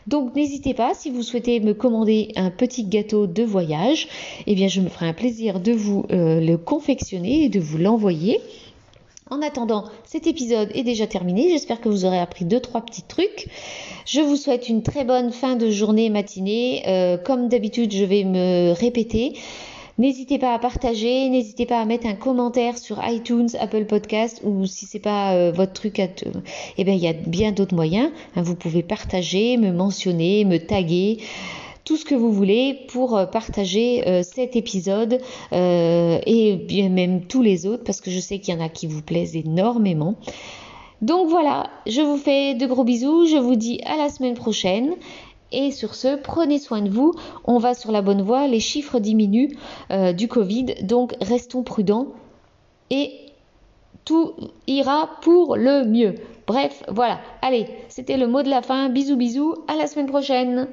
Donc 0.08 0.36
n'hésitez 0.36 0.74
pas, 0.74 0.94
si 0.94 1.10
vous 1.10 1.22
souhaitez 1.22 1.60
me 1.60 1.74
commander 1.74 2.32
un 2.36 2.50
petit 2.50 2.86
gâteau 2.86 3.28
de 3.28 3.44
voyage, 3.44 4.08
eh 4.48 4.56
bien 4.56 4.68
je 4.68 4.82
me 4.82 4.90
ferai 4.90 5.08
un 5.08 5.14
plaisir 5.14 5.60
de 5.60 5.72
vous 5.72 6.06
euh, 6.12 6.40
le 6.40 6.58
confectionner 6.58 7.46
et 7.46 7.50
de 7.50 7.60
vous 7.60 7.78
l'envoyer 7.78 8.40
En 9.32 9.42
attendant, 9.42 9.86
cet 10.04 10.28
épisode 10.28 10.70
est 10.76 10.84
déjà 10.84 11.08
terminé. 11.08 11.48
J'espère 11.52 11.80
que 11.80 11.88
vous 11.88 12.04
aurez 12.04 12.20
appris 12.20 12.44
deux 12.44 12.60
trois 12.60 12.82
petits 12.82 13.02
trucs. 13.02 13.48
Je 14.06 14.20
vous 14.20 14.36
souhaite 14.36 14.68
une 14.68 14.84
très 14.84 15.06
bonne 15.06 15.32
fin 15.32 15.56
de 15.56 15.70
journée, 15.70 16.10
matinée. 16.10 16.84
Euh, 16.88 17.16
comme 17.16 17.48
d'habitude, 17.48 17.94
je 17.94 18.04
vais 18.04 18.26
me 18.26 18.74
répéter. 18.74 19.38
N'hésitez 19.98 20.38
pas 20.38 20.54
à 20.54 20.60
partager, 20.60 21.30
n'hésitez 21.30 21.66
pas 21.66 21.80
à 21.80 21.86
mettre 21.86 22.08
un 22.08 22.16
commentaire 22.16 22.78
sur 22.78 23.00
iTunes, 23.08 23.48
Apple 23.58 23.86
Podcast 23.86 24.42
ou 24.44 24.66
si 24.66 24.86
c'est 24.86 25.00
pas 25.00 25.34
euh, 25.34 25.54
votre 25.54 25.72
truc 25.72 26.00
à 26.00 26.08
eh 26.78 26.84
bien 26.84 26.94
il 26.94 27.00
y 27.00 27.08
a 27.08 27.14
bien 27.14 27.54
d'autres 27.54 27.76
moyens. 27.76 28.12
Hein. 28.36 28.42
vous 28.42 28.56
pouvez 28.56 28.84
partager, 28.84 29.56
me 29.56 29.72
mentionner, 29.72 30.44
me 30.44 30.58
taguer 30.58 31.20
tout 31.86 31.98
ce 31.98 32.06
que 32.06 32.16
vous 32.16 32.32
voulez 32.32 32.86
pour 32.90 33.18
euh, 33.18 33.26
partager 33.26 34.08
euh, 34.08 34.24
cet 34.24 34.56
épisode 34.56 35.20
euh, 35.52 36.20
et 36.26 36.56
bien 36.56 36.90
même 36.90 37.26
tous 37.26 37.42
les 37.42 37.66
autres 37.66 37.84
parce 37.84 38.02
que 38.02 38.12
je 38.12 38.20
sais 38.20 38.40
qu'il 38.40 38.54
y 38.54 38.58
en 38.58 38.64
a 38.64 38.70
qui 38.70 38.88
vous 38.88 39.02
plaisent 39.02 39.36
énormément. 39.36 40.16
Donc 41.02 41.30
voilà, 41.30 41.70
je 41.88 42.02
vous 42.02 42.18
fais 42.18 42.54
de 42.54 42.66
gros 42.68 42.84
bisous, 42.84 43.26
je 43.26 43.38
vous 43.38 43.56
dis 43.56 43.82
à 43.86 43.98
la 43.98 44.10
semaine 44.10 44.36
prochaine. 44.36 44.96
Et 45.54 45.72
sur 45.72 45.96
ce, 45.96 46.16
prenez 46.16 46.60
soin 46.60 46.82
de 46.82 46.90
vous. 46.90 47.14
On 47.44 47.58
va 47.58 47.74
sur 47.74 47.92
la 47.92 48.02
bonne 48.02 48.22
voie. 48.22 48.48
Les 48.48 48.62
chiffres 48.62 49.00
diminuent 49.00 49.50
du 50.14 50.30
Covid. 50.30 50.76
Donc 50.84 51.14
restons 51.20 51.64
prudents. 51.64 52.08
Et 52.90 53.12
tout 54.06 54.32
ira 54.68 55.10
pour 55.22 55.58
le 55.58 55.84
mieux. 55.84 56.16
Bref, 56.48 56.84
voilà. 56.88 57.20
Allez, 57.42 57.68
c'était 57.90 58.16
le 58.16 58.28
mot 58.28 58.44
de 58.44 58.50
la 58.50 58.62
fin. 58.62 58.88
Bisous 58.88 59.18
bisous. 59.18 59.56
À 59.68 59.76
la 59.76 59.88
semaine 59.88 60.08
prochaine. 60.08 60.68